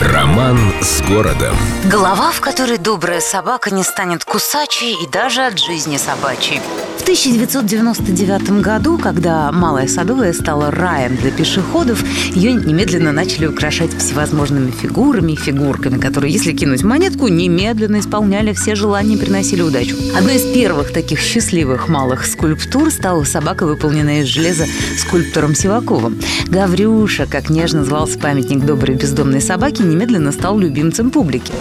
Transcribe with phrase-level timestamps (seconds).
[0.00, 1.54] Роман с городом.
[1.84, 6.62] Глава, в которой добрая собака не станет кусачей и даже от жизни собачьей.
[7.00, 14.70] В 1999 году, когда Малая Садовая стала раем для пешеходов, ее немедленно начали украшать всевозможными
[14.70, 19.96] фигурами и фигурками, которые, если кинуть монетку, немедленно исполняли все желания и приносили удачу.
[20.14, 24.66] Одной из первых таких счастливых малых скульптур стала собака, выполненная из железа
[24.98, 26.20] скульптором Сиваковым.
[26.48, 31.52] Гаврюша, как нежно звался памятник доброй бездомной собаки, немедленно стал любимцем публики.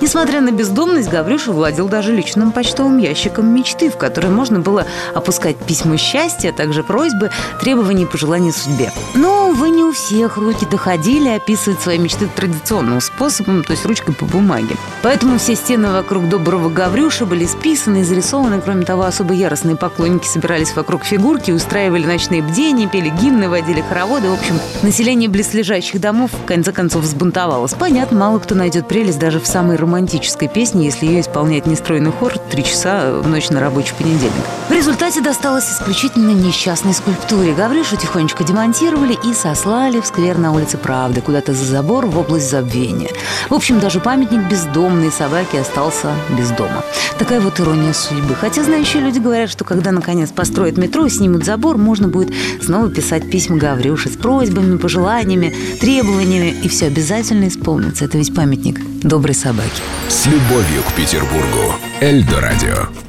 [0.00, 5.56] Несмотря на бездомность, Гаврюша владел даже личным почтовым ящиком мечты, в который можно было опускать
[5.56, 8.92] письма счастья, а также просьбы, требования и пожелания судьбе.
[9.14, 14.14] Но, увы, не у всех руки доходили описывать свои мечты традиционным способом, то есть ручкой
[14.14, 14.76] по бумаге.
[15.02, 18.60] Поэтому все стены вокруг доброго Гаврюша были списаны и зарисованы.
[18.60, 24.28] Кроме того, особо яростные поклонники собирались вокруг фигурки, устраивали ночные бдения, пели гимны, водили хороводы.
[24.28, 27.74] В общем, население близлежащих домов в конце концов взбунтовалось.
[27.74, 32.38] Понятно, мало кто найдет прелесть даже в самой романтической песни, если ее исполняет нестройный хор
[32.50, 34.32] три часа в ночь на рабочий понедельник.
[34.68, 37.54] В результате досталось исключительно несчастной скульптуре.
[37.54, 42.50] Гаврюшу тихонечко демонтировали и сослали в сквер на улице Правды, куда-то за забор в область
[42.50, 43.10] забвения.
[43.48, 46.82] В общем, даже памятник бездомной собаки остался без дома.
[47.18, 48.34] Такая вот ирония судьбы.
[48.34, 52.90] Хотя знающие люди говорят, что когда наконец построят метро и снимут забор, можно будет снова
[52.90, 58.04] писать письма Гаврюше с просьбами, пожеланиями, требованиями, и все обязательно исполнится.
[58.04, 59.82] Это ведь памятник доброй собаки.
[60.08, 61.74] С любовью к Петербургу.
[62.00, 63.05] Эльдо радио.